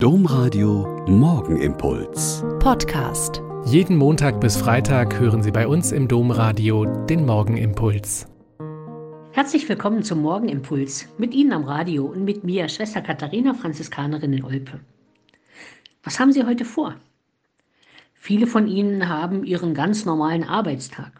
[0.00, 2.44] Domradio Morgenimpuls.
[2.60, 3.42] Podcast.
[3.64, 8.28] Jeden Montag bis Freitag hören Sie bei uns im Domradio den Morgenimpuls.
[9.32, 11.08] Herzlich willkommen zum Morgenimpuls.
[11.18, 14.78] Mit Ihnen am Radio und mit mir, Schwester Katharina, Franziskanerin in Olpe.
[16.04, 16.94] Was haben Sie heute vor?
[18.14, 21.10] Viele von Ihnen haben ihren ganz normalen Arbeitstag.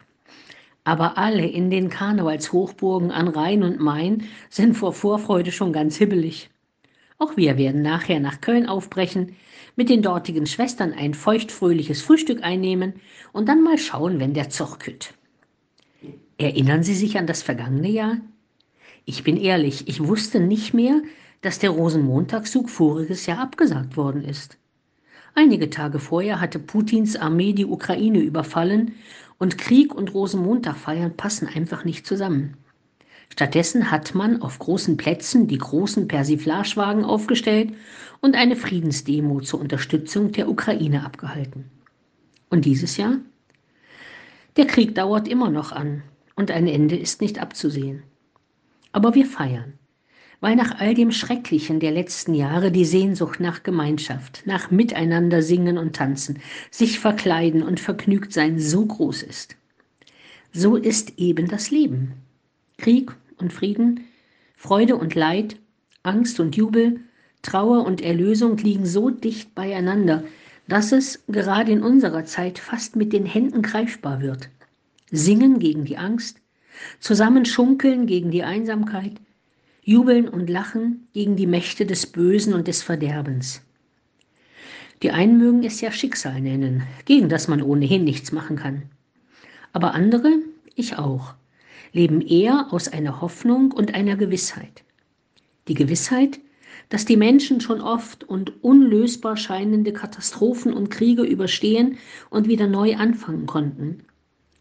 [0.85, 6.49] Aber alle in den Karnevalshochburgen an Rhein und Main sind vor Vorfreude schon ganz hibbelig.
[7.19, 9.35] Auch wir werden nachher nach Köln aufbrechen,
[9.75, 12.93] mit den dortigen Schwestern ein feuchtfröhliches Frühstück einnehmen
[13.33, 15.13] und dann mal schauen, wenn der Zoch kütt.
[16.37, 18.17] Erinnern Sie sich an das vergangene Jahr?
[19.03, 21.01] Ich bin ehrlich, ich wusste nicht mehr,
[21.41, 24.57] dass der Rosenmontagszug voriges Jahr abgesagt worden ist.
[25.35, 28.93] Einige Tage vorher hatte Putins Armee die Ukraine überfallen
[29.37, 32.55] und Krieg und Rosenmontag feiern passen einfach nicht zusammen.
[33.31, 37.73] Stattdessen hat man auf großen Plätzen die großen Persiflagewagen aufgestellt
[38.21, 41.65] und eine Friedensdemo zur Unterstützung der Ukraine abgehalten.
[42.49, 43.17] Und dieses Jahr?
[44.57, 46.03] Der Krieg dauert immer noch an
[46.35, 48.03] und ein Ende ist nicht abzusehen.
[48.91, 49.73] Aber wir feiern,
[50.41, 55.77] weil nach all dem Schrecklichen der letzten Jahre die Sehnsucht nach Gemeinschaft, nach Miteinander singen
[55.77, 56.39] und tanzen,
[56.71, 59.55] sich verkleiden und vergnügt sein so groß ist.
[60.51, 62.13] So ist eben das Leben.
[62.79, 64.01] Krieg und Frieden,
[64.55, 65.57] Freude und Leid,
[66.03, 66.99] Angst und Jubel,
[67.41, 70.23] Trauer und Erlösung liegen so dicht beieinander,
[70.67, 74.49] dass es gerade in unserer Zeit fast mit den Händen greifbar wird.
[75.11, 76.41] Singen gegen die Angst,
[76.99, 79.13] zusammen schunkeln gegen die Einsamkeit,
[79.83, 83.61] jubeln und lachen gegen die Mächte des Bösen und des Verderbens.
[85.01, 88.83] Die einen mögen es ja Schicksal nennen, gegen das man ohnehin nichts machen kann.
[89.71, 90.39] Aber andere,
[90.75, 91.33] ich auch,
[91.91, 94.83] leben eher aus einer Hoffnung und einer Gewissheit.
[95.67, 96.39] Die Gewissheit,
[96.89, 101.97] dass die Menschen schon oft und unlösbar scheinende Katastrophen und Kriege überstehen
[102.29, 104.03] und wieder neu anfangen konnten.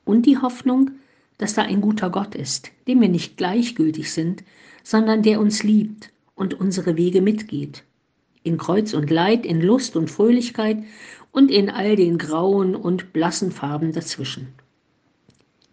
[0.05, 0.91] Und die Hoffnung,
[1.39, 4.45] dass da ein guter Gott ist, dem wir nicht gleichgültig sind,
[4.83, 7.85] sondern der uns liebt und unsere Wege mitgeht.
[8.43, 10.83] In Kreuz und Leid, in Lust und Fröhlichkeit
[11.33, 14.49] und in all den grauen und blassen Farben dazwischen.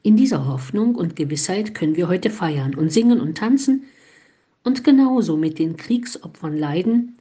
[0.06, 3.86] In dieser Hoffnung und Gewissheit können wir heute feiern und singen und tanzen
[4.64, 7.18] und genauso mit den Kriegsopfern leiden,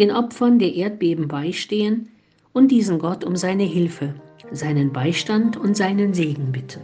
[0.00, 2.08] den Opfern der Erdbeben beistehen
[2.52, 4.16] und diesen Gott um seine Hilfe,
[4.50, 6.80] seinen Beistand und seinen Segen bitten.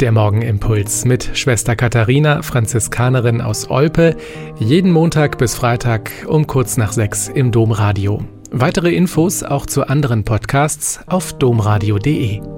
[0.00, 4.16] Der Morgenimpuls mit Schwester Katharina, Franziskanerin aus Olpe,
[4.58, 8.24] jeden Montag bis Freitag um kurz nach sechs im Domradio.
[8.50, 12.57] Weitere Infos auch zu anderen Podcasts auf domradio.de.